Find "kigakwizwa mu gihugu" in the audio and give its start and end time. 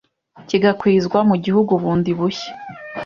0.47-1.71